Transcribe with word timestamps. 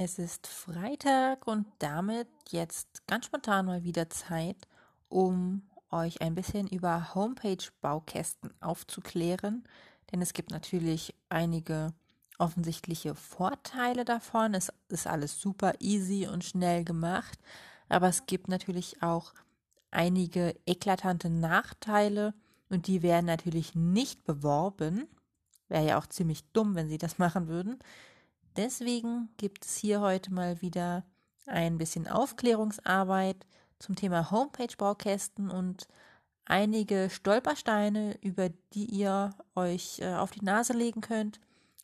Es 0.00 0.20
ist 0.20 0.46
Freitag 0.46 1.48
und 1.48 1.66
damit 1.80 2.28
jetzt 2.50 3.04
ganz 3.08 3.26
spontan 3.26 3.66
mal 3.66 3.82
wieder 3.82 4.08
Zeit, 4.08 4.68
um 5.08 5.62
euch 5.90 6.22
ein 6.22 6.36
bisschen 6.36 6.68
über 6.68 7.16
Homepage-Baukästen 7.16 8.54
aufzuklären. 8.60 9.64
Denn 10.12 10.22
es 10.22 10.34
gibt 10.34 10.52
natürlich 10.52 11.16
einige 11.30 11.94
offensichtliche 12.38 13.16
Vorteile 13.16 14.04
davon. 14.04 14.54
Es 14.54 14.72
ist 14.88 15.08
alles 15.08 15.40
super 15.40 15.72
easy 15.80 16.28
und 16.28 16.44
schnell 16.44 16.84
gemacht. 16.84 17.40
Aber 17.88 18.06
es 18.06 18.26
gibt 18.26 18.46
natürlich 18.46 19.02
auch 19.02 19.34
einige 19.90 20.54
eklatante 20.64 21.28
Nachteile 21.28 22.34
und 22.68 22.86
die 22.86 23.02
werden 23.02 23.26
natürlich 23.26 23.74
nicht 23.74 24.22
beworben. 24.22 25.08
Wäre 25.66 25.86
ja 25.88 25.98
auch 25.98 26.06
ziemlich 26.06 26.44
dumm, 26.52 26.76
wenn 26.76 26.88
sie 26.88 26.98
das 26.98 27.18
machen 27.18 27.48
würden. 27.48 27.80
Deswegen 28.58 29.28
gibt 29.36 29.64
es 29.64 29.76
hier 29.76 30.00
heute 30.00 30.34
mal 30.34 30.60
wieder 30.60 31.04
ein 31.46 31.78
bisschen 31.78 32.08
Aufklärungsarbeit 32.08 33.46
zum 33.78 33.94
Thema 33.94 34.32
Homepage-Baukästen 34.32 35.48
und 35.48 35.86
einige 36.44 37.08
Stolpersteine, 37.08 38.18
über 38.20 38.48
die 38.74 38.86
ihr 38.86 39.30
euch 39.54 40.00
äh, 40.00 40.12
auf 40.12 40.32
die 40.32 40.44
Nase 40.44 40.72
legen 40.72 41.02
könnt, 41.02 41.38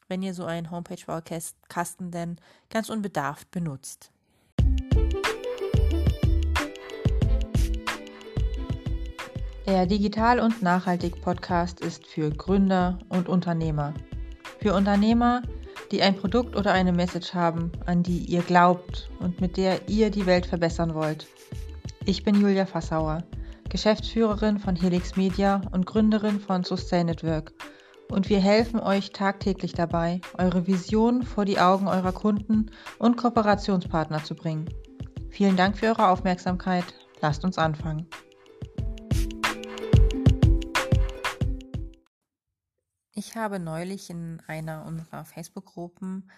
wenn 0.09 0.21
ihr 0.21 0.35
so 0.35 0.47
einen 0.47 0.73
Homepage-Baukasten 0.73 2.11
denn 2.11 2.39
ganz 2.71 2.89
unbedarft 2.89 3.53
benutzt. 3.53 4.11
Der 9.65 9.87
Digital- 9.87 10.41
und 10.41 10.61
Nachhaltig-Podcast 10.61 11.79
ist 11.79 12.05
für 12.05 12.31
Gründer 12.31 12.99
und 13.11 13.29
Unternehmer. 13.29 13.95
Für 14.59 14.75
Unternehmer, 14.75 15.43
die 15.95 16.03
ein 16.03 16.17
Produkt 16.17 16.57
oder 16.57 16.73
eine 16.73 16.93
Message 16.93 17.35
haben, 17.35 17.71
an 17.87 18.03
die 18.03 18.19
ihr 18.19 18.43
glaubt 18.43 19.09
und 19.21 19.41
mit 19.41 19.57
der 19.57 19.89
ihr 19.89 20.11
die 20.11 20.27
Welt 20.27 20.45
verbessern 20.45 20.93
wollt. 20.93 21.29
Ich 22.05 22.25
bin 22.25 22.35
Julia 22.35 22.67
Fassauer, 22.67 23.23
Geschäftsführerin 23.69 24.59
von 24.59 24.75
Helix 24.75 25.15
Media 25.15 25.61
und 25.71 25.87
Gründerin 25.87 26.41
von 26.41 26.65
Sustain 26.65 27.07
Network. 27.07 27.53
Und 28.11 28.29
wir 28.29 28.41
helfen 28.41 28.81
euch 28.81 29.13
tagtäglich 29.13 29.73
dabei, 29.73 30.21
eure 30.37 30.67
Vision 30.67 31.23
vor 31.23 31.45
die 31.45 31.61
Augen 31.61 31.87
eurer 31.87 32.13
Kunden 32.13 32.73
und 32.99 33.17
Kooperationspartner 33.17 34.25
zu 34.25 34.35
bringen. 34.35 34.69
Vielen 35.31 35.57
Dank 35.57 35.79
für 35.79 35.87
eure 35.87 36.09
Aufmerksamkeit. 36.09 36.87
Lasst 37.21 37.45
uns 37.45 37.57
anfangen. 37.57 38.09
Ich 43.17 43.37
habe 43.37 43.61
neulich 43.61 44.11
in 44.11 44.43
einer 44.49 44.85
unserer 44.85 45.25
Facebook-Gruppen 45.25 46.29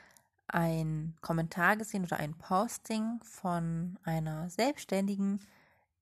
ein 0.46 1.16
Kommentar 1.22 1.78
gesehen 1.78 2.04
oder 2.04 2.18
ein 2.18 2.34
Posting 2.34 3.18
von 3.22 3.98
einer 4.04 4.50
Selbstständigen, 4.50 5.40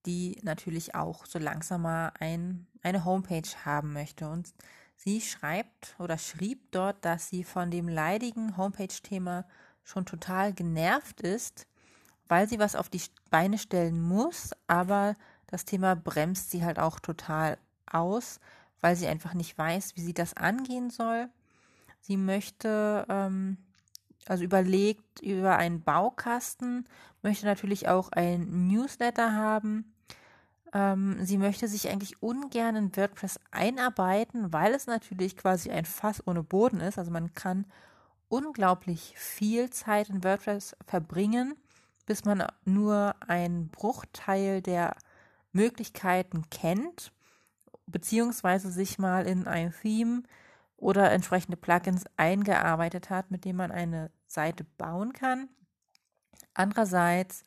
die 0.04 0.36
natürlich 0.42 0.96
auch 0.96 1.26
so 1.26 1.38
langsam 1.38 1.82
mal 1.82 2.12
ein, 2.18 2.66
eine 2.82 3.04
Homepage 3.04 3.48
haben 3.64 3.92
möchte. 3.92 4.28
Und 4.28 4.52
sie 4.96 5.20
schreibt 5.20 5.94
oder 6.00 6.18
schrieb 6.18 6.72
dort, 6.72 7.04
dass 7.04 7.28
sie 7.28 7.44
von 7.44 7.70
dem 7.70 7.86
leidigen 7.86 8.56
Homepage-Thema 8.56 9.44
schon 9.84 10.06
total 10.06 10.52
genervt 10.52 11.20
ist, 11.20 11.68
weil 12.26 12.48
sie 12.48 12.58
was 12.58 12.74
auf 12.74 12.88
die 12.88 13.02
Beine 13.30 13.58
stellen 13.58 14.02
muss, 14.02 14.50
aber 14.66 15.14
das 15.46 15.64
Thema 15.66 15.94
bremst 15.94 16.50
sie 16.50 16.64
halt 16.64 16.80
auch 16.80 16.98
total 16.98 17.58
aus, 17.86 18.40
weil 18.84 18.96
sie 18.96 19.06
einfach 19.06 19.32
nicht 19.32 19.56
weiß, 19.56 19.96
wie 19.96 20.02
sie 20.02 20.12
das 20.12 20.34
angehen 20.34 20.90
soll. 20.90 21.30
Sie 22.02 22.18
möchte, 22.18 23.06
ähm, 23.08 23.56
also 24.26 24.44
überlegt 24.44 25.20
über 25.22 25.56
einen 25.56 25.80
Baukasten, 25.80 26.86
möchte 27.22 27.46
natürlich 27.46 27.88
auch 27.88 28.12
ein 28.12 28.68
Newsletter 28.68 29.32
haben. 29.32 29.94
Ähm, 30.74 31.16
sie 31.24 31.38
möchte 31.38 31.66
sich 31.66 31.88
eigentlich 31.88 32.22
ungern 32.22 32.76
in 32.76 32.94
WordPress 32.94 33.40
einarbeiten, 33.50 34.52
weil 34.52 34.74
es 34.74 34.86
natürlich 34.86 35.38
quasi 35.38 35.70
ein 35.70 35.86
Fass 35.86 36.22
ohne 36.26 36.42
Boden 36.42 36.80
ist. 36.80 36.98
Also 36.98 37.10
man 37.10 37.32
kann 37.32 37.64
unglaublich 38.28 39.14
viel 39.16 39.70
Zeit 39.70 40.10
in 40.10 40.22
WordPress 40.22 40.76
verbringen, 40.86 41.54
bis 42.04 42.26
man 42.26 42.46
nur 42.66 43.14
einen 43.26 43.70
Bruchteil 43.70 44.60
der 44.60 44.94
Möglichkeiten 45.54 46.50
kennt 46.50 47.14
beziehungsweise 47.94 48.72
sich 48.72 48.98
mal 48.98 49.24
in 49.24 49.46
ein 49.46 49.72
Theme 49.72 50.24
oder 50.76 51.12
entsprechende 51.12 51.56
Plugins 51.56 52.02
eingearbeitet 52.16 53.08
hat, 53.08 53.30
mit 53.30 53.44
dem 53.44 53.54
man 53.54 53.70
eine 53.70 54.10
Seite 54.26 54.64
bauen 54.76 55.12
kann. 55.12 55.48
Andererseits 56.54 57.44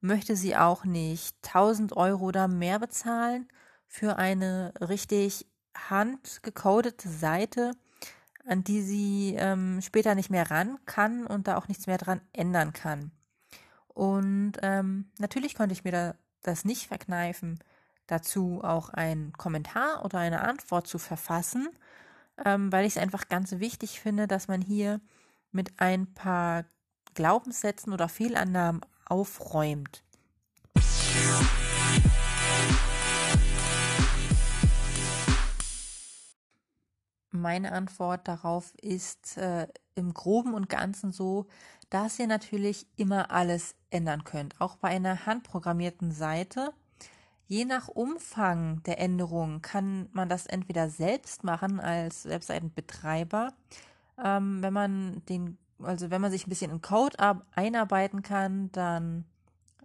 möchte 0.00 0.36
sie 0.36 0.56
auch 0.56 0.86
nicht 0.86 1.36
1000 1.46 1.94
Euro 1.98 2.24
oder 2.24 2.48
mehr 2.48 2.78
bezahlen 2.78 3.46
für 3.86 4.16
eine 4.16 4.72
richtig 4.80 5.46
handgecodete 5.90 7.10
Seite, 7.10 7.72
an 8.46 8.64
die 8.64 8.80
sie 8.80 9.34
ähm, 9.36 9.82
später 9.82 10.14
nicht 10.14 10.30
mehr 10.30 10.50
ran 10.50 10.78
kann 10.86 11.26
und 11.26 11.46
da 11.46 11.58
auch 11.58 11.68
nichts 11.68 11.86
mehr 11.86 11.98
dran 11.98 12.22
ändern 12.32 12.72
kann. 12.72 13.12
Und 13.88 14.52
ähm, 14.62 15.10
natürlich 15.18 15.54
konnte 15.54 15.74
ich 15.74 15.84
mir 15.84 15.92
da, 15.92 16.14
das 16.40 16.64
nicht 16.64 16.86
verkneifen, 16.86 17.58
dazu 18.10 18.60
auch 18.62 18.90
einen 18.90 19.32
Kommentar 19.34 20.04
oder 20.04 20.18
eine 20.18 20.40
Antwort 20.40 20.86
zu 20.86 20.98
verfassen, 20.98 21.68
ähm, 22.44 22.72
weil 22.72 22.86
ich 22.86 22.96
es 22.96 23.02
einfach 23.02 23.28
ganz 23.28 23.52
wichtig 23.52 24.00
finde, 24.00 24.26
dass 24.26 24.48
man 24.48 24.60
hier 24.60 25.00
mit 25.52 25.80
ein 25.80 26.12
paar 26.12 26.64
Glaubenssätzen 27.14 27.92
oder 27.92 28.08
Fehlannahmen 28.08 28.80
aufräumt. 29.06 30.02
Meine 37.32 37.72
Antwort 37.72 38.26
darauf 38.26 38.74
ist 38.82 39.36
äh, 39.36 39.68
im 39.94 40.14
groben 40.14 40.54
und 40.54 40.68
ganzen 40.68 41.12
so, 41.12 41.46
dass 41.88 42.18
ihr 42.18 42.26
natürlich 42.26 42.86
immer 42.96 43.30
alles 43.30 43.74
ändern 43.90 44.24
könnt. 44.24 44.60
Auch 44.60 44.76
bei 44.76 44.88
einer 44.88 45.26
handprogrammierten 45.26 46.12
Seite 46.12 46.72
Je 47.50 47.64
nach 47.64 47.88
Umfang 47.88 48.80
der 48.84 49.00
Änderung 49.00 49.60
kann 49.60 50.08
man 50.12 50.28
das 50.28 50.46
entweder 50.46 50.88
selbst 50.88 51.42
machen 51.42 51.80
als 51.80 52.26
Webseitenbetreiber, 52.26 53.52
ähm, 54.24 54.62
wenn 54.62 54.72
man 54.72 55.22
den, 55.28 55.58
also 55.82 56.12
wenn 56.12 56.20
man 56.20 56.30
sich 56.30 56.46
ein 56.46 56.48
bisschen 56.48 56.70
in 56.70 56.80
Code 56.80 57.16
einarbeiten 57.56 58.22
kann, 58.22 58.70
dann 58.70 59.24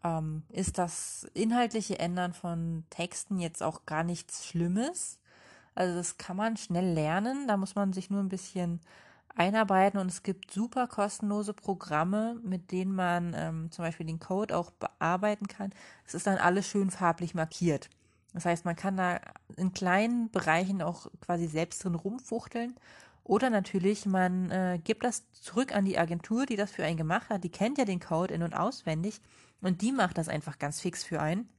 ähm, 0.04 0.44
ist 0.50 0.78
das 0.78 1.26
inhaltliche 1.34 1.98
Ändern 1.98 2.34
von 2.34 2.84
Texten 2.92 3.40
jetzt 3.40 3.64
auch 3.64 3.88
gar 3.88 4.04
nichts 4.04 4.46
Schlimmes. 4.46 5.18
Also 5.74 5.96
das 5.96 6.20
kann 6.20 6.38
man 6.38 6.58
schnell 6.58 6.94
lernen, 6.94 7.48
da 7.48 7.58
muss 7.58 7.74
man 7.74 7.94
sich 7.94 8.12
nur 8.12 8.20
ein 8.20 8.30
bisschen 8.30 8.80
einarbeiten 9.36 10.00
und 10.00 10.08
es 10.08 10.24
gibt 10.24 10.52
super 10.52 10.88
kostenlose 10.88 11.54
Programme, 11.54 12.40
mit 12.44 12.72
denen 12.72 12.96
man 12.96 13.34
ähm, 13.38 13.72
zum 13.72 13.84
Beispiel 13.84 14.06
den 14.06 14.20
Code 14.20 14.56
auch 14.56 14.72
bearbeiten 14.72 15.48
kann. 15.48 15.72
Es 16.06 16.14
ist 16.14 16.26
dann 16.26 16.38
alles 16.38 16.68
schön 16.68 16.90
farblich 16.90 17.36
markiert. 17.36 17.90
Das 18.34 18.46
heißt, 18.46 18.66
man 18.66 18.76
kann 18.76 18.98
da 18.98 19.20
in 19.56 19.74
kleinen 19.74 20.30
Bereichen 20.30 20.82
auch 20.82 21.08
quasi 21.22 21.48
selbst 21.48 21.84
drin 21.84 21.96
rumfuchteln. 21.96 22.76
Oder 23.24 23.50
natürlich, 23.50 24.06
man 24.06 24.52
äh, 24.52 24.80
gibt 24.84 25.04
das 25.04 25.24
zurück 25.32 25.76
an 25.76 25.86
die 25.86 25.98
Agentur, 25.98 26.46
die 26.46 26.56
das 26.56 26.72
für 26.72 26.84
einen 26.84 26.98
gemacht 26.98 27.30
hat. 27.30 27.44
Die 27.44 27.50
kennt 27.50 27.78
ja 27.78 27.86
den 27.86 28.00
Code 28.00 28.34
in- 28.34 28.44
und 28.44 28.54
auswendig 28.54 29.20
und 29.62 29.82
die 29.82 29.92
macht 29.92 30.18
das 30.18 30.30
einfach 30.30 30.60
ganz 30.60 30.80
fix 30.80 31.04
für 31.04 31.22
einen. 31.22 31.50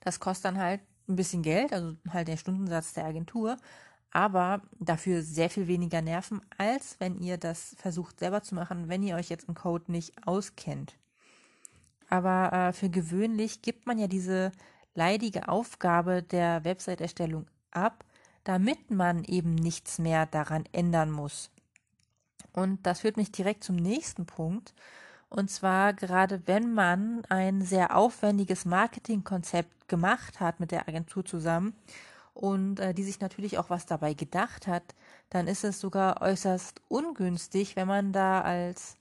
Das 0.00 0.20
kostet 0.20 0.46
dann 0.46 0.58
halt 0.58 0.80
ein 1.08 1.16
bisschen 1.16 1.42
Geld, 1.42 1.72
also 1.72 1.96
halt 2.10 2.28
der 2.28 2.36
Stundensatz 2.36 2.94
der 2.94 3.04
Agentur 3.04 3.56
aber 4.14 4.62
dafür 4.78 5.22
sehr 5.22 5.50
viel 5.50 5.66
weniger 5.66 6.00
Nerven, 6.00 6.40
als 6.56 6.96
wenn 7.00 7.18
ihr 7.18 7.36
das 7.36 7.74
versucht 7.78 8.20
selber 8.20 8.42
zu 8.42 8.54
machen, 8.54 8.88
wenn 8.88 9.02
ihr 9.02 9.16
euch 9.16 9.28
jetzt 9.28 9.48
im 9.48 9.54
Code 9.54 9.90
nicht 9.90 10.26
auskennt. 10.26 10.96
Aber 12.08 12.52
äh, 12.52 12.72
für 12.72 12.88
gewöhnlich 12.88 13.60
gibt 13.60 13.86
man 13.86 13.98
ja 13.98 14.06
diese 14.06 14.52
leidige 14.94 15.48
Aufgabe 15.48 16.22
der 16.22 16.64
Website-Erstellung 16.64 17.46
ab, 17.72 18.04
damit 18.44 18.90
man 18.92 19.24
eben 19.24 19.56
nichts 19.56 19.98
mehr 19.98 20.26
daran 20.26 20.64
ändern 20.70 21.10
muss. 21.10 21.50
Und 22.52 22.86
das 22.86 23.00
führt 23.00 23.16
mich 23.16 23.32
direkt 23.32 23.64
zum 23.64 23.74
nächsten 23.74 24.26
Punkt. 24.26 24.74
Und 25.28 25.50
zwar 25.50 25.92
gerade 25.92 26.46
wenn 26.46 26.72
man 26.72 27.24
ein 27.28 27.62
sehr 27.62 27.96
aufwendiges 27.96 28.64
Marketingkonzept 28.64 29.88
gemacht 29.88 30.38
hat 30.38 30.60
mit 30.60 30.70
der 30.70 30.88
Agentur 30.88 31.24
zusammen 31.24 31.74
und 32.34 32.80
äh, 32.80 32.92
die 32.92 33.04
sich 33.04 33.20
natürlich 33.20 33.58
auch 33.58 33.70
was 33.70 33.86
dabei 33.86 34.12
gedacht 34.14 34.66
hat, 34.66 34.82
dann 35.30 35.46
ist 35.46 35.64
es 35.64 35.80
sogar 35.80 36.20
äußerst 36.20 36.82
ungünstig, 36.88 37.76
wenn 37.76 37.88
man 37.88 38.12
da 38.12 38.42
als 38.42 38.96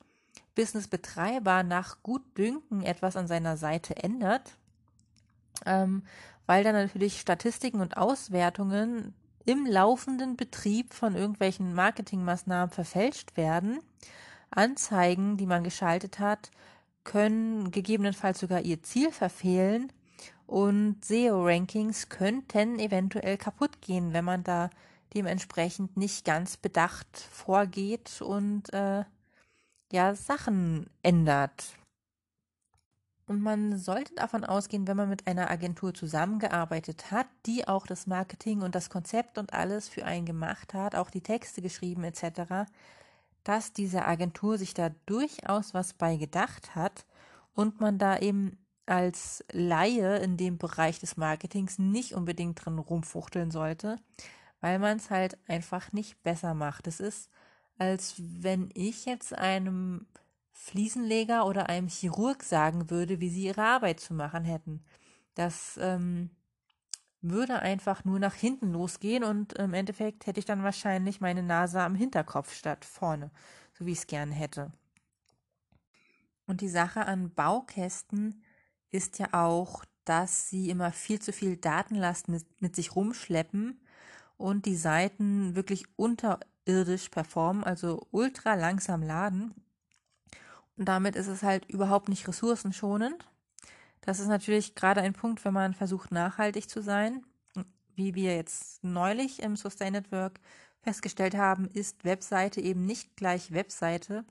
Businessbetreiber 0.56 1.64
nach 1.64 2.02
Gutdünken 2.04 2.84
etwas 2.84 3.18
an 3.18 3.28
seiner 3.28 3.58
Seite 3.58 3.98
ändert, 3.98 4.56
ähm, 5.66 6.04
weil 6.46 6.64
dann 6.64 6.76
natürlich 6.76 7.20
Statistiken 7.20 7.82
und 7.82 7.98
Auswertungen 7.98 9.16
im 9.46 9.66
laufenden 9.66 10.38
Betrieb 10.38 10.94
von 10.94 11.16
irgendwelchen 11.16 11.74
Marketingmaßnahmen 11.74 12.70
verfälscht 12.70 13.36
werden. 13.36 13.80
Anzeigen, 14.52 15.38
die 15.38 15.48
man 15.48 15.64
geschaltet 15.64 16.20
hat, 16.20 16.52
können 17.04 17.72
gegebenenfalls 17.72 18.40
sogar 18.40 18.62
ihr 18.62 18.84
Ziel 18.84 19.12
verfehlen 19.12 19.92
und 20.54 21.04
SEO-Rankings 21.04 22.10
könnten 22.10 22.78
eventuell 22.78 23.38
kaputt 23.38 23.82
gehen, 23.82 24.14
wenn 24.14 24.24
man 24.24 24.44
da 24.44 24.70
dementsprechend 25.16 25.98
nicht 25.98 26.26
ganz 26.26 26.58
bedacht 26.58 27.08
vorgeht 27.18 28.22
und 28.22 28.72
äh, 28.72 29.04
ja 29.92 30.14
Sachen 30.14 30.92
ändert. 31.02 31.76
Und 33.26 33.42
man 33.42 33.80
sollte 33.80 34.14
davon 34.14 34.44
ausgehen, 34.44 34.86
wenn 34.86 34.96
man 34.96 35.10
mit 35.10 35.26
einer 35.26 35.50
Agentur 35.50 35.92
zusammengearbeitet 35.96 37.10
hat, 37.10 37.26
die 37.48 37.68
auch 37.68 37.88
das 37.88 38.06
Marketing 38.06 38.62
und 38.62 38.76
das 38.76 38.92
Konzept 38.92 39.40
und 39.40 39.54
alles 39.54 39.90
für 39.90 40.06
einen 40.06 40.28
gemacht 40.28 40.76
hat, 40.76 40.94
auch 40.94 41.10
die 41.10 41.22
Texte 41.22 41.64
geschrieben 41.64 42.04
etc., 42.04 42.70
dass 43.44 43.74
diese 43.74 44.06
Agentur 44.06 44.60
sich 44.60 44.76
da 44.76 44.92
durchaus 45.08 45.74
was 45.74 45.94
bei 45.94 46.16
gedacht 46.16 46.76
hat 46.76 47.08
und 47.56 47.82
man 47.82 47.98
da 47.98 48.20
eben 48.20 48.60
als 48.86 49.44
Laie 49.52 50.18
in 50.18 50.38
dem 50.38 50.58
Bereich 50.58 51.00
des 51.00 51.18
Marketings 51.18 51.80
nicht 51.80 52.14
unbedingt 52.14 52.64
drin 52.64 52.80
rumfuchteln 52.80 53.52
sollte, 53.52 53.98
weil 54.62 54.80
man 54.80 54.98
es 54.98 55.10
halt 55.10 55.38
einfach 55.48 55.92
nicht 55.92 56.22
besser 56.24 56.54
macht. 56.54 56.88
Es 56.88 57.00
ist, 57.00 57.30
als 57.78 58.16
wenn 58.18 58.70
ich 58.74 59.06
jetzt 59.06 59.38
einem 59.38 60.06
Fliesenleger 60.52 61.46
oder 61.46 61.70
einem 61.70 61.88
Chirurg 61.88 62.44
sagen 62.44 62.90
würde, 62.90 63.20
wie 63.20 63.30
sie 63.30 63.46
ihre 63.46 63.64
Arbeit 63.64 64.00
zu 64.00 64.14
machen 64.14 64.44
hätten. 64.44 64.84
Das 65.34 65.80
ähm, 65.82 66.30
würde 67.22 67.60
einfach 67.60 68.04
nur 68.04 68.20
nach 68.20 68.36
hinten 68.36 68.72
losgehen 68.72 69.24
und 69.24 69.54
im 69.54 69.74
Endeffekt 69.74 70.28
hätte 70.28 70.40
ich 70.40 70.46
dann 70.46 70.64
wahrscheinlich 70.64 71.22
meine 71.22 71.42
Nase 71.42 71.82
am 71.82 71.96
Hinterkopf 71.96 72.54
statt 72.54 72.86
vorne, 72.86 73.32
so 73.74 73.86
wie 73.86 73.94
ich 73.94 74.00
es 74.00 74.08
gerne 74.08 74.34
hätte. 74.34 74.72
Und 76.46 76.62
die 76.62 76.70
Sache 76.70 77.06
an 77.06 77.34
Baukästen 77.34 78.43
ist 78.94 79.20
ja 79.20 79.28
auch, 79.34 79.84
dass 80.06 80.50
sie 80.50 80.70
immer 80.70 80.92
viel 80.92 81.20
zu 81.20 81.34
viel 81.34 81.58
Datenlast 81.58 82.28
mit, 82.28 82.46
mit 82.62 82.76
sich 82.76 82.96
rumschleppen 82.96 83.80
und 84.38 84.66
die 84.66 84.76
Seiten 84.76 85.56
wirklich 85.56 85.86
unterirdisch 85.96 87.10
performen, 87.10 87.64
also 87.64 88.08
ultra 88.12 88.56
langsam 88.56 89.02
laden. 89.02 89.54
Und 90.78 90.86
damit 90.86 91.16
ist 91.16 91.28
es 91.28 91.44
halt 91.44 91.66
überhaupt 91.70 92.10
nicht 92.10 92.28
ressourcenschonend. 92.28 93.30
Das 94.02 94.20
ist 94.20 94.28
natürlich 94.28 94.76
gerade 94.76 95.02
ein 95.02 95.14
Punkt, 95.14 95.46
wenn 95.46 95.54
man 95.54 95.74
versucht, 95.74 96.12
nachhaltig 96.12 96.70
zu 96.70 96.82
sein. 96.82 97.26
Wie 97.96 98.16
wir 98.16 98.36
jetzt 98.36 98.84
neulich 98.84 99.42
im 99.42 99.56
Sustain 99.56 99.94
Network 99.94 100.40
festgestellt 100.82 101.36
haben, 101.36 101.68
ist 101.68 102.04
Webseite 102.04 102.60
eben 102.60 102.86
nicht 102.86 103.16
gleich 103.16 103.54
Webseite. 103.54 104.26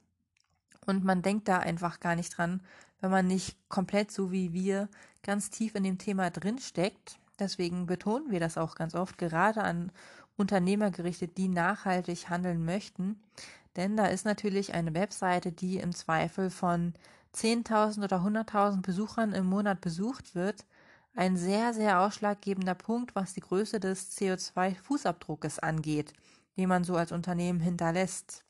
Und 0.87 1.05
man 1.05 1.23
denkt 1.23 1.49
da 1.49 1.59
einfach 1.59 2.01
gar 2.01 2.17
nicht 2.17 2.37
dran, 2.37 2.61
wenn 3.01 3.11
man 3.11 3.27
nicht 3.27 3.57
komplett 3.69 4.11
so 4.11 4.31
wie 4.33 4.53
wir 4.53 4.89
ganz 5.23 5.51
tief 5.51 5.75
in 5.75 5.85
dem 5.85 5.99
Thema 5.99 6.31
drinsteckt. 6.31 7.19
Deswegen 7.39 7.87
betonen 7.87 8.31
wir 8.31 8.41
das 8.41 8.59
auch 8.59 8.75
ganz 8.75 8.95
oft, 8.95 9.19
gerade 9.19 9.63
an 9.63 9.93
Unternehmer 10.37 10.91
gerichtet, 10.91 11.37
die 11.37 11.49
nachhaltig 11.49 12.31
handeln 12.31 12.65
möchten. 12.65 13.21
Denn 13.77 13.97
da 13.97 14.07
ist 14.07 14.25
natürlich 14.25 14.75
eine 14.75 14.95
Webseite, 14.95 15.53
die 15.53 15.79
im 15.79 15.93
Zweifel 15.93 16.51
von 16.51 16.95
10.000 17.35 18.05
oder 18.05 18.19
100.000 18.19 18.83
Besuchern 18.83 19.33
im 19.33 19.47
Monat 19.47 19.81
besucht 19.81 20.35
wird, 20.35 20.67
ein 21.15 21.37
sehr, 21.37 21.75
sehr 21.75 22.01
ausschlaggebender 22.01 22.75
Punkt, 22.75 23.15
was 23.15 23.35
die 23.35 23.41
Größe 23.41 23.81
des 23.81 24.17
CO2-Fußabdruckes 24.19 25.59
angeht, 25.59 26.13
den 26.57 26.69
man 26.69 26.85
so 26.85 26.97
als 26.97 27.13
Unternehmen 27.13 27.61
hinterlässt. 27.61 28.45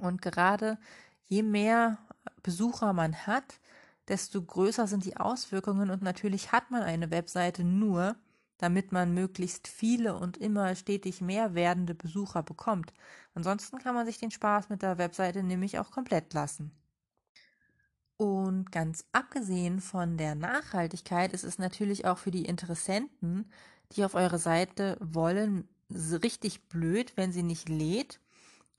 Und 0.00 0.22
gerade 0.22 0.78
je 1.30 1.42
mehr 1.42 1.98
Besucher 2.42 2.92
man 2.92 3.26
hat, 3.26 3.60
desto 4.08 4.42
größer 4.42 4.86
sind 4.86 5.04
die 5.04 5.16
Auswirkungen 5.16 5.90
und 5.90 6.02
natürlich 6.02 6.52
hat 6.52 6.70
man 6.70 6.82
eine 6.82 7.10
Webseite 7.10 7.64
nur, 7.64 8.16
damit 8.58 8.92
man 8.92 9.14
möglichst 9.14 9.68
viele 9.68 10.16
und 10.16 10.36
immer 10.36 10.74
stetig 10.74 11.20
mehr 11.20 11.54
werdende 11.54 11.94
Besucher 11.94 12.42
bekommt. 12.42 12.92
Ansonsten 13.34 13.78
kann 13.78 13.94
man 13.94 14.06
sich 14.06 14.18
den 14.18 14.32
Spaß 14.32 14.68
mit 14.68 14.82
der 14.82 14.98
Webseite 14.98 15.42
nämlich 15.42 15.78
auch 15.78 15.90
komplett 15.92 16.34
lassen. 16.34 16.72
Und 18.16 18.70
ganz 18.70 19.04
abgesehen 19.12 19.80
von 19.80 20.18
der 20.18 20.34
Nachhaltigkeit 20.34 21.32
ist 21.32 21.44
es 21.44 21.58
natürlich 21.58 22.04
auch 22.04 22.18
für 22.18 22.30
die 22.30 22.44
Interessenten, 22.44 23.50
die 23.92 24.04
auf 24.04 24.14
eure 24.14 24.38
Seite 24.38 24.98
wollen, 25.00 25.68
richtig 25.90 26.68
blöd, 26.68 27.12
wenn 27.16 27.32
sie 27.32 27.42
nicht 27.42 27.68
lädt 27.68 28.20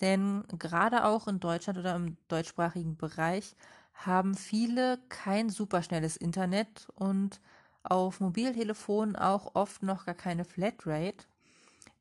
denn 0.01 0.44
gerade 0.57 1.06
auch 1.06 1.27
in 1.27 1.39
Deutschland 1.39 1.80
oder 1.80 1.95
im 1.95 2.18
deutschsprachigen 2.27 2.98
Bereich 2.98 3.56
haben 3.94 4.36
viele 4.36 5.00
kein 5.09 5.50
superschnelles 5.50 6.18
Internet 6.18 6.88
und 6.95 7.39
auf 7.83 8.19
Mobiltelefonen 8.19 9.15
auch 9.15 9.56
oft 9.56 9.83
noch 9.83 10.06
gar 10.06 10.15
keine 10.15 10.45
Flatrate. 10.45 11.25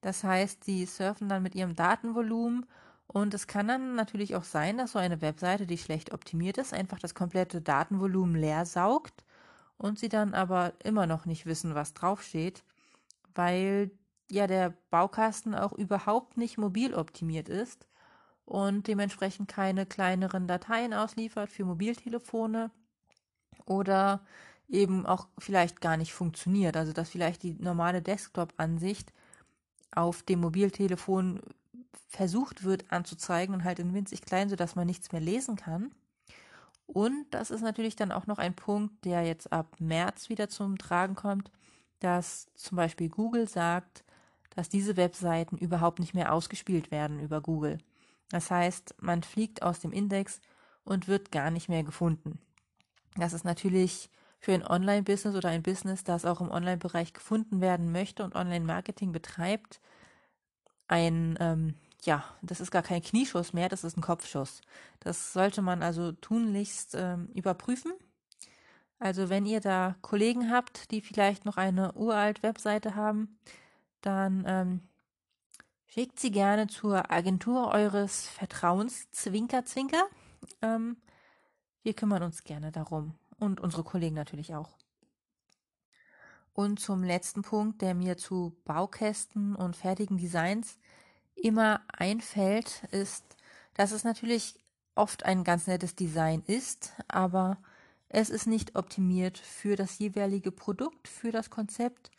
Das 0.00 0.24
heißt, 0.24 0.64
sie 0.64 0.86
surfen 0.86 1.28
dann 1.28 1.42
mit 1.42 1.54
ihrem 1.54 1.74
Datenvolumen 1.74 2.66
und 3.06 3.34
es 3.34 3.46
kann 3.46 3.68
dann 3.68 3.96
natürlich 3.96 4.36
auch 4.36 4.44
sein, 4.44 4.78
dass 4.78 4.92
so 4.92 4.98
eine 4.98 5.20
Webseite, 5.20 5.66
die 5.66 5.78
schlecht 5.78 6.12
optimiert 6.12 6.58
ist, 6.58 6.72
einfach 6.72 6.98
das 6.98 7.14
komplette 7.14 7.60
Datenvolumen 7.60 8.36
leer 8.36 8.64
saugt 8.64 9.24
und 9.76 9.98
sie 9.98 10.08
dann 10.08 10.32
aber 10.32 10.72
immer 10.84 11.06
noch 11.06 11.26
nicht 11.26 11.44
wissen, 11.44 11.74
was 11.74 11.92
draufsteht, 11.92 12.62
weil 13.34 13.90
ja 14.30 14.46
der 14.46 14.74
Baukasten 14.90 15.54
auch 15.54 15.72
überhaupt 15.72 16.36
nicht 16.36 16.56
mobil 16.56 16.94
optimiert 16.94 17.48
ist 17.48 17.89
und 18.50 18.88
dementsprechend 18.88 19.46
keine 19.48 19.86
kleineren 19.86 20.48
Dateien 20.48 20.92
ausliefert 20.92 21.50
für 21.50 21.64
Mobiltelefone 21.64 22.72
oder 23.64 24.26
eben 24.68 25.06
auch 25.06 25.28
vielleicht 25.38 25.80
gar 25.80 25.96
nicht 25.96 26.12
funktioniert. 26.12 26.76
Also 26.76 26.92
dass 26.92 27.10
vielleicht 27.10 27.44
die 27.44 27.54
normale 27.60 28.02
Desktop-Ansicht 28.02 29.12
auf 29.94 30.24
dem 30.24 30.40
Mobiltelefon 30.40 31.40
versucht 32.08 32.64
wird 32.64 32.90
anzuzeigen 32.90 33.54
und 33.54 33.62
halt 33.62 33.78
in 33.78 33.94
winzig 33.94 34.22
klein, 34.22 34.48
sodass 34.48 34.74
man 34.74 34.88
nichts 34.88 35.12
mehr 35.12 35.20
lesen 35.20 35.54
kann. 35.54 35.92
Und 36.86 37.26
das 37.30 37.52
ist 37.52 37.62
natürlich 37.62 37.94
dann 37.94 38.10
auch 38.10 38.26
noch 38.26 38.38
ein 38.38 38.56
Punkt, 38.56 39.04
der 39.04 39.22
jetzt 39.22 39.52
ab 39.52 39.76
März 39.78 40.28
wieder 40.28 40.48
zum 40.48 40.76
Tragen 40.76 41.14
kommt, 41.14 41.52
dass 42.00 42.48
zum 42.56 42.74
Beispiel 42.74 43.10
Google 43.10 43.48
sagt, 43.48 44.02
dass 44.56 44.68
diese 44.68 44.96
Webseiten 44.96 45.56
überhaupt 45.56 46.00
nicht 46.00 46.14
mehr 46.14 46.32
ausgespielt 46.32 46.90
werden 46.90 47.20
über 47.20 47.40
Google. 47.40 47.78
Das 48.30 48.50
heißt, 48.50 48.94
man 49.00 49.22
fliegt 49.22 49.62
aus 49.62 49.80
dem 49.80 49.92
Index 49.92 50.40
und 50.84 51.08
wird 51.08 51.30
gar 51.32 51.50
nicht 51.50 51.68
mehr 51.68 51.82
gefunden. 51.82 52.38
Das 53.16 53.32
ist 53.32 53.44
natürlich 53.44 54.10
für 54.38 54.54
ein 54.54 54.66
Online-Business 54.66 55.36
oder 55.36 55.50
ein 55.50 55.62
Business, 55.62 56.02
das 56.04 56.24
auch 56.24 56.40
im 56.40 56.50
Online-Bereich 56.50 57.12
gefunden 57.12 57.60
werden 57.60 57.92
möchte 57.92 58.24
und 58.24 58.34
Online-Marketing 58.34 59.12
betreibt, 59.12 59.80
ein, 60.88 61.36
ähm, 61.40 61.74
ja, 62.02 62.24
das 62.42 62.60
ist 62.60 62.70
gar 62.70 62.82
kein 62.82 63.02
Knieschuss 63.02 63.52
mehr, 63.52 63.68
das 63.68 63.84
ist 63.84 63.96
ein 63.96 64.02
Kopfschuss. 64.02 64.62
Das 64.98 65.32
sollte 65.32 65.62
man 65.62 65.82
also 65.82 66.12
tunlichst 66.12 66.94
ähm, 66.96 67.28
überprüfen. 67.34 67.92
Also 68.98 69.28
wenn 69.28 69.46
ihr 69.46 69.60
da 69.60 69.96
Kollegen 70.02 70.50
habt, 70.50 70.90
die 70.90 71.00
vielleicht 71.00 71.44
noch 71.44 71.56
eine 71.56 71.92
uralt 71.92 72.42
Webseite 72.42 72.96
haben, 72.96 73.38
dann 74.02 74.44
ähm, 74.46 74.80
Schickt 75.92 76.20
sie 76.20 76.30
gerne 76.30 76.68
zur 76.68 77.10
Agentur 77.10 77.72
eures 77.72 78.28
Vertrauens, 78.28 79.10
Zwinker, 79.10 79.64
Zwinker. 79.64 80.04
Ähm, 80.62 80.98
wir 81.82 81.94
kümmern 81.94 82.22
uns 82.22 82.44
gerne 82.44 82.70
darum 82.70 83.18
und 83.40 83.60
unsere 83.60 83.82
Kollegen 83.82 84.14
natürlich 84.14 84.54
auch. 84.54 84.78
Und 86.52 86.78
zum 86.78 87.02
letzten 87.02 87.42
Punkt, 87.42 87.82
der 87.82 87.94
mir 87.96 88.16
zu 88.16 88.56
Baukästen 88.64 89.56
und 89.56 89.74
fertigen 89.74 90.16
Designs 90.16 90.78
immer 91.34 91.80
einfällt, 91.88 92.84
ist, 92.92 93.24
dass 93.74 93.90
es 93.90 94.04
natürlich 94.04 94.54
oft 94.94 95.24
ein 95.24 95.42
ganz 95.42 95.66
nettes 95.66 95.96
Design 95.96 96.44
ist, 96.46 96.92
aber 97.08 97.58
es 98.08 98.30
ist 98.30 98.46
nicht 98.46 98.76
optimiert 98.76 99.38
für 99.38 99.74
das 99.74 99.98
jeweilige 99.98 100.52
Produkt, 100.52 101.08
für 101.08 101.32
das 101.32 101.50
Konzept 101.50 102.12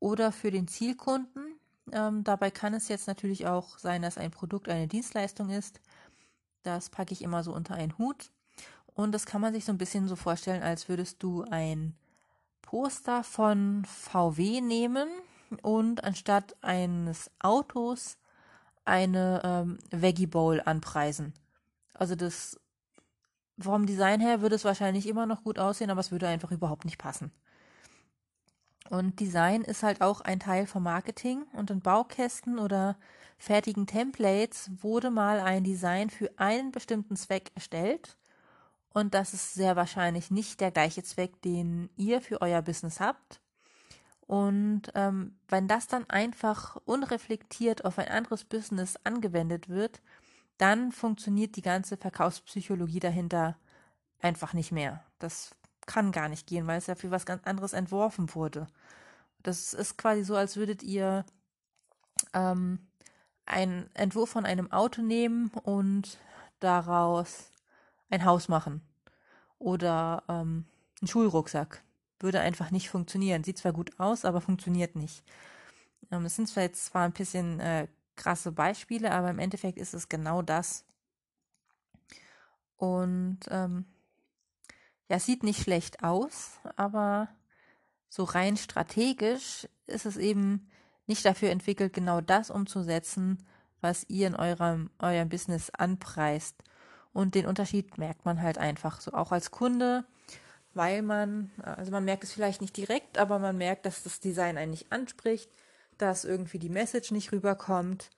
oder 0.00 0.32
für 0.32 0.50
den 0.50 0.68
Zielkunden 0.68 1.53
ähm, 1.92 2.24
dabei 2.24 2.50
kann 2.50 2.74
es 2.74 2.88
jetzt 2.88 3.06
natürlich 3.06 3.46
auch 3.46 3.78
sein, 3.78 4.02
dass 4.02 4.18
ein 4.18 4.30
Produkt 4.30 4.68
eine 4.68 4.88
Dienstleistung 4.88 5.50
ist. 5.50 5.80
Das 6.62 6.90
packe 6.90 7.12
ich 7.12 7.22
immer 7.22 7.42
so 7.42 7.52
unter 7.52 7.74
einen 7.74 7.98
Hut. 7.98 8.30
Und 8.94 9.12
das 9.12 9.26
kann 9.26 9.40
man 9.40 9.52
sich 9.52 9.64
so 9.64 9.72
ein 9.72 9.78
bisschen 9.78 10.08
so 10.08 10.16
vorstellen, 10.16 10.62
als 10.62 10.88
würdest 10.88 11.22
du 11.22 11.44
ein 11.50 11.94
Poster 12.62 13.24
von 13.24 13.84
VW 13.84 14.60
nehmen 14.60 15.08
und 15.62 16.04
anstatt 16.04 16.56
eines 16.62 17.30
Autos 17.40 18.18
eine 18.84 19.40
ähm, 19.44 19.78
Veggie 19.90 20.26
Bowl 20.26 20.60
anpreisen. 20.64 21.34
Also 21.92 22.14
das 22.14 22.58
vom 23.58 23.86
Design 23.86 24.20
her 24.20 24.40
würde 24.40 24.56
es 24.56 24.64
wahrscheinlich 24.64 25.06
immer 25.06 25.26
noch 25.26 25.44
gut 25.44 25.58
aussehen, 25.58 25.90
aber 25.90 26.00
es 26.00 26.10
würde 26.10 26.28
einfach 26.28 26.50
überhaupt 26.50 26.84
nicht 26.84 26.98
passen. 26.98 27.32
Und 28.90 29.18
Design 29.20 29.62
ist 29.62 29.82
halt 29.82 30.02
auch 30.02 30.20
ein 30.20 30.40
Teil 30.40 30.66
vom 30.66 30.82
Marketing 30.82 31.44
und 31.52 31.70
in 31.70 31.80
Baukästen 31.80 32.58
oder 32.58 32.96
fertigen 33.38 33.86
Templates 33.86 34.70
wurde 34.82 35.10
mal 35.10 35.40
ein 35.40 35.64
Design 35.64 36.10
für 36.10 36.30
einen 36.36 36.70
bestimmten 36.70 37.16
Zweck 37.16 37.50
erstellt. 37.54 38.16
Und 38.92 39.14
das 39.14 39.34
ist 39.34 39.54
sehr 39.54 39.74
wahrscheinlich 39.74 40.30
nicht 40.30 40.60
der 40.60 40.70
gleiche 40.70 41.02
Zweck, 41.02 41.42
den 41.42 41.90
ihr 41.96 42.20
für 42.20 42.40
euer 42.40 42.62
Business 42.62 43.00
habt. 43.00 43.40
Und 44.26 44.82
ähm, 44.94 45.36
wenn 45.48 45.66
das 45.68 45.88
dann 45.88 46.08
einfach 46.08 46.76
unreflektiert 46.84 47.84
auf 47.84 47.98
ein 47.98 48.08
anderes 48.08 48.44
Business 48.44 48.96
angewendet 49.04 49.68
wird, 49.68 50.00
dann 50.58 50.92
funktioniert 50.92 51.56
die 51.56 51.62
ganze 51.62 51.96
Verkaufspsychologie 51.96 53.00
dahinter 53.00 53.56
einfach 54.20 54.52
nicht 54.54 54.72
mehr. 54.72 55.04
Das 55.18 55.54
kann 55.86 56.12
gar 56.12 56.28
nicht 56.28 56.46
gehen, 56.46 56.66
weil 56.66 56.78
es 56.78 56.86
ja 56.86 56.94
für 56.94 57.10
was 57.10 57.26
ganz 57.26 57.44
anderes 57.44 57.72
entworfen 57.72 58.34
wurde. 58.34 58.66
Das 59.42 59.74
ist 59.74 59.98
quasi 59.98 60.24
so, 60.24 60.36
als 60.36 60.56
würdet 60.56 60.82
ihr 60.82 61.24
ähm, 62.32 62.78
einen 63.46 63.90
Entwurf 63.94 64.30
von 64.30 64.46
einem 64.46 64.72
Auto 64.72 65.02
nehmen 65.02 65.50
und 65.62 66.18
daraus 66.60 67.50
ein 68.10 68.24
Haus 68.24 68.48
machen. 68.48 68.80
Oder 69.58 70.22
ähm, 70.28 70.66
einen 71.00 71.08
Schulrucksack. 71.08 71.82
Würde 72.20 72.40
einfach 72.40 72.70
nicht 72.70 72.88
funktionieren. 72.88 73.44
Sieht 73.44 73.58
zwar 73.58 73.72
gut 73.72 73.98
aus, 73.98 74.24
aber 74.24 74.40
funktioniert 74.40 74.96
nicht. 74.96 75.22
Ähm, 76.10 76.24
es 76.24 76.36
sind 76.36 76.48
zwar 76.48 76.62
jetzt 76.62 76.86
zwar 76.86 77.02
ein 77.02 77.12
bisschen 77.12 77.60
äh, 77.60 77.88
krasse 78.16 78.52
Beispiele, 78.52 79.10
aber 79.12 79.30
im 79.30 79.38
Endeffekt 79.38 79.78
ist 79.78 79.94
es 79.94 80.08
genau 80.08 80.42
das. 80.42 80.84
Und 82.76 83.40
ähm, 83.50 83.86
ja, 85.08 85.18
sieht 85.18 85.42
nicht 85.42 85.62
schlecht 85.62 86.02
aus, 86.02 86.52
aber 86.76 87.28
so 88.08 88.24
rein 88.24 88.56
strategisch 88.56 89.68
ist 89.86 90.06
es 90.06 90.16
eben 90.16 90.70
nicht 91.06 91.24
dafür 91.24 91.50
entwickelt, 91.50 91.92
genau 91.92 92.20
das 92.20 92.50
umzusetzen, 92.50 93.46
was 93.80 94.08
ihr 94.08 94.26
in 94.26 94.34
eurem, 94.34 94.90
eurem 94.98 95.28
Business 95.28 95.70
anpreist. 95.70 96.62
Und 97.12 97.34
den 97.34 97.46
Unterschied 97.46 97.98
merkt 97.98 98.24
man 98.24 98.40
halt 98.40 98.58
einfach 98.58 99.00
so 99.00 99.12
auch 99.12 99.30
als 99.30 99.50
Kunde, 99.50 100.04
weil 100.72 101.02
man, 101.02 101.52
also 101.62 101.92
man 101.92 102.04
merkt 102.04 102.24
es 102.24 102.32
vielleicht 102.32 102.60
nicht 102.60 102.76
direkt, 102.76 103.18
aber 103.18 103.38
man 103.38 103.56
merkt, 103.56 103.86
dass 103.86 104.02
das 104.02 104.20
Design 104.20 104.56
einen 104.56 104.70
nicht 104.70 104.90
anspricht, 104.90 105.50
dass 105.98 106.24
irgendwie 106.24 106.58
die 106.58 106.70
Message 106.70 107.12
nicht 107.12 107.30
rüberkommt, 107.30 108.10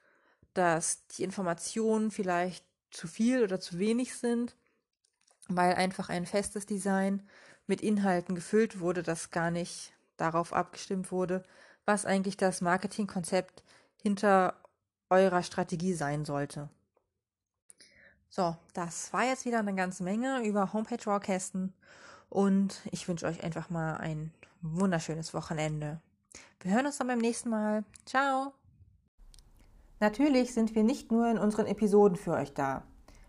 dass 0.55 1.07
die 1.09 1.25
Informationen 1.25 2.11
vielleicht 2.11 2.65
zu 2.91 3.09
viel 3.09 3.43
oder 3.43 3.61
zu 3.61 3.79
wenig 3.79 4.15
sind, 4.17 4.57
weil 5.49 5.75
einfach 5.75 6.09
ein 6.09 6.27
festes 6.27 6.67
Design 6.67 7.23
mit 7.67 7.81
Inhalten 7.81 8.35
gefüllt 8.35 8.81
wurde, 8.81 9.03
das 9.03 9.31
gar 9.31 9.51
nicht 9.51 9.93
darauf 10.17 10.53
abgestimmt 10.53 11.11
wurde, 11.11 11.43
was 11.85 12.07
eigentlich 12.07 12.37
das 12.37 12.61
Marketingkonzept 12.61 13.63
hinter 14.03 14.55
eurer 15.11 15.43
Strategie 15.43 15.95
sein 15.95 16.25
sollte. 16.25 16.69
So, 18.29 18.57
das 18.75 19.13
war 19.13 19.25
jetzt 19.25 19.45
wieder 19.45 19.61
eine 19.61 19.75
ganze 19.75 20.03
Menge 20.03 20.43
über 20.45 20.73
Homepage-Baukästen 20.73 21.73
und 22.29 22.83
ich 22.91 23.09
wünsche 23.09 23.27
euch 23.27 23.43
einfach 23.45 23.71
mal 23.71 23.97
ein 23.97 24.33
wunderschönes 24.63 25.33
Wochenende. 25.33 26.01
Wir 26.61 26.75
hören 26.75 26.87
uns 26.87 26.99
dann 26.99 27.07
beim 27.07 27.19
nächsten 27.19 27.51
Mal. 27.51 27.85
Ciao! 28.05 28.53
Natürlich 30.01 30.53
sind 30.53 30.75
wir 30.75 30.83
nicht 30.83 31.11
nur 31.11 31.31
in 31.31 31.39
unseren 31.39 31.67
Episoden 31.67 32.17
für 32.17 32.33
euch 32.33 32.53
da. 32.53 32.83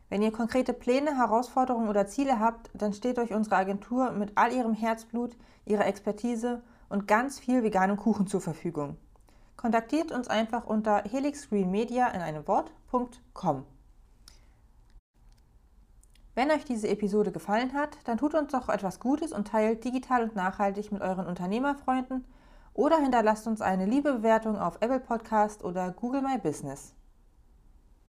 Wenn 0.10 0.22
ihr 0.22 0.32
konkrete 0.32 0.74
Pläne, 0.74 1.18
Herausforderungen 1.18 1.90
oder 1.90 2.08
Ziele 2.08 2.40
habt, 2.40 2.70
dann 2.74 2.94
steht 2.94 3.20
euch 3.20 3.34
unsere 3.34 3.58
Agentur 3.58 4.12
mit 4.12 4.32
all 4.36 4.54
ihrem 4.54 4.74
Herzblut, 4.74 5.36
ihrer 5.66 5.86
Expertise 5.86 6.62
und 6.88 7.08
ganz 7.08 7.40
viel 7.40 7.64
veganem 7.64 7.98
Kuchen 7.98 8.28
zur 8.28 8.40
Verfügung. 8.40 8.98
Kontaktiert 9.58 10.12
uns 10.12 10.28
einfach 10.28 10.66
unter 10.66 11.04
helixgreenmedia 11.04 12.08
in 12.10 12.22
einem 12.22 12.48
Wort.com. 12.48 13.66
Wenn 16.36 16.52
euch 16.52 16.64
diese 16.64 16.88
Episode 16.88 17.32
gefallen 17.32 17.74
hat, 17.74 17.98
dann 18.06 18.20
tut 18.20 18.36
uns 18.36 18.52
doch 18.52 18.70
etwas 18.70 19.00
Gutes 19.00 19.32
und 19.32 19.48
teilt 19.48 19.84
digital 19.84 20.24
und 20.24 20.36
nachhaltig 20.36 20.92
mit 20.92 21.02
euren 21.02 21.26
Unternehmerfreunden 21.26 22.24
oder 22.76 23.00
hinterlasst 23.00 23.48
uns 23.48 23.60
eine 23.60 23.88
liebe 23.88 24.14
Bewertung 24.14 24.58
auf 24.58 24.78
Apple 24.80 25.00
Podcast 25.00 25.64
oder 25.64 25.92
Google 25.92 26.22
My 26.22 26.38
Business. 26.38 26.94